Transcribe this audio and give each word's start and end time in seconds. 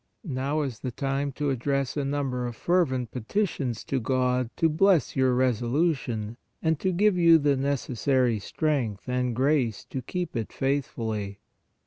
Now 0.25 0.63
is 0.63 0.79
the 0.79 0.89
time 0.89 1.31
to 1.33 1.51
address 1.51 1.95
a 1.95 2.03
number 2.03 2.47
of 2.47 2.55
fervent 2.55 3.11
peti 3.11 3.45
tions 3.45 3.83
to 3.83 3.99
God 3.99 4.49
to 4.57 4.67
bless 4.67 5.15
your 5.15 5.35
resolution 5.35 6.37
and 6.59 6.79
to 6.79 6.91
give 6.91 7.19
you 7.19 7.37
the 7.37 7.55
necessary 7.55 8.39
strength 8.39 9.07
and 9.07 9.35
grace 9.35 9.85
to 9.85 10.01
keep 10.01 10.35
it 10.35 10.51
faithfully. 10.51 11.37